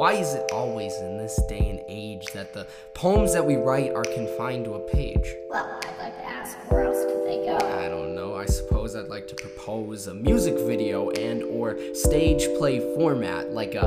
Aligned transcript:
Why 0.00 0.14
is 0.14 0.32
it 0.32 0.50
always 0.50 0.96
in 0.96 1.18
this 1.18 1.38
day 1.46 1.68
and 1.68 1.78
age 1.86 2.24
that 2.32 2.54
the 2.54 2.66
poems 2.94 3.34
that 3.34 3.44
we 3.44 3.56
write 3.56 3.92
are 3.92 4.02
confined 4.02 4.64
to 4.64 4.72
a 4.72 4.88
page? 4.88 5.34
Well, 5.50 5.78
I'd 5.84 5.98
like 5.98 6.16
to 6.16 6.24
ask 6.24 6.56
where 6.70 6.84
else 6.84 7.04
could 7.04 7.26
they 7.26 7.44
go? 7.44 7.58
I 7.58 7.90
don't 7.90 8.14
know. 8.14 8.34
I 8.34 8.46
suppose 8.46 8.96
I'd 8.96 9.08
like 9.08 9.28
to 9.28 9.34
propose 9.34 10.06
a 10.06 10.14
music 10.14 10.54
video 10.60 11.10
and 11.10 11.42
or 11.42 11.76
stage 11.94 12.46
play 12.56 12.78
format 12.94 13.52
like 13.52 13.74
a 13.74 13.84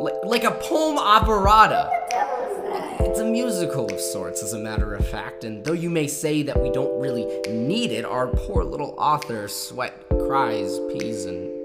like, 0.00 0.14
like 0.24 0.42
a 0.42 0.50
poem 0.50 0.98
operetta. 0.98 1.88
What 1.92 2.10
the 2.10 2.16
devil 2.16 2.56
is 2.56 2.98
that? 2.98 3.00
It's 3.06 3.20
a 3.20 3.24
musical 3.24 3.86
of 3.86 4.00
sorts, 4.00 4.42
as 4.42 4.54
a 4.54 4.58
matter 4.58 4.96
of 4.96 5.06
fact, 5.06 5.44
and 5.44 5.64
though 5.64 5.74
you 5.74 5.90
may 5.90 6.08
say 6.08 6.42
that 6.42 6.60
we 6.60 6.72
don't 6.72 7.00
really 7.00 7.24
need 7.48 7.92
it, 7.92 8.04
our 8.04 8.26
poor 8.26 8.64
little 8.64 8.96
author 8.98 9.46
sweat, 9.46 9.94
cries, 10.08 10.80
pees, 10.92 11.24
and. 11.24 11.61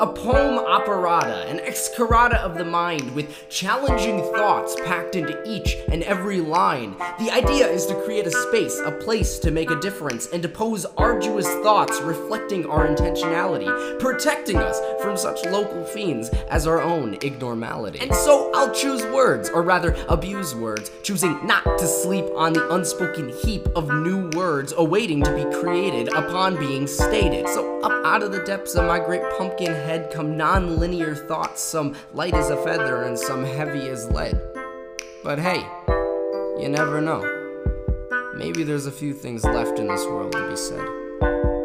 A 0.00 0.06
poem 0.06 0.58
operetta, 0.58 1.48
an 1.48 1.58
excarata 1.58 2.36
of 2.36 2.56
the 2.56 2.64
mind 2.64 3.16
with 3.16 3.34
challenging 3.48 4.20
thoughts 4.32 4.76
packed 4.84 5.16
into 5.16 5.42
each 5.44 5.76
and 5.90 6.04
every 6.04 6.40
line. 6.40 6.94
The 7.18 7.32
idea 7.32 7.66
is 7.66 7.84
to 7.86 8.00
create 8.02 8.24
a 8.24 8.30
space, 8.30 8.78
a 8.78 8.92
place 8.92 9.40
to 9.40 9.50
make 9.50 9.72
a 9.72 9.80
difference, 9.80 10.28
and 10.28 10.40
to 10.44 10.48
pose 10.48 10.86
arduous 10.96 11.48
thoughts 11.64 12.00
reflecting 12.02 12.64
our 12.66 12.86
intentionality, 12.86 13.98
protecting 13.98 14.58
us 14.58 14.80
from 15.02 15.16
such 15.16 15.44
local 15.46 15.84
fiends 15.86 16.28
as 16.48 16.68
our 16.68 16.80
own 16.80 17.14
ignormality. 17.14 17.98
And 17.98 18.14
so 18.14 18.52
I'll 18.54 18.72
choose 18.72 19.02
words, 19.06 19.50
or 19.50 19.62
rather 19.62 19.96
abuse 20.08 20.54
words, 20.54 20.92
choosing 21.02 21.44
not 21.44 21.64
to 21.64 21.88
sleep 21.88 22.26
on 22.36 22.52
the 22.52 22.72
unspoken 22.72 23.30
heap 23.42 23.66
of 23.74 23.88
new 23.88 24.30
words 24.36 24.72
awaiting 24.76 25.24
to 25.24 25.34
be 25.34 25.42
created 25.60 26.06
upon 26.14 26.56
being 26.56 26.86
stated. 26.86 27.48
So 27.48 27.80
up 27.80 28.06
out 28.06 28.22
of 28.22 28.30
the 28.30 28.44
depths 28.44 28.76
of 28.76 28.84
my 28.84 29.00
great 29.00 29.22
pumpkin 29.36 29.72
head 29.88 30.10
come 30.12 30.36
non-linear 30.36 31.14
thoughts, 31.14 31.62
some 31.62 31.96
light 32.12 32.34
as 32.34 32.50
a 32.50 32.56
feather 32.62 33.04
and 33.04 33.18
some 33.18 33.42
heavy 33.42 33.88
as 33.88 34.06
lead. 34.10 34.38
But 35.24 35.38
hey, 35.38 35.66
you 36.60 36.68
never 36.68 37.00
know. 37.00 37.24
Maybe 38.36 38.64
there's 38.64 38.84
a 38.84 38.92
few 38.92 39.14
things 39.14 39.44
left 39.44 39.78
in 39.78 39.88
this 39.88 40.04
world 40.04 40.32
to 40.32 40.50
be 40.50 40.56
said. 40.56 41.57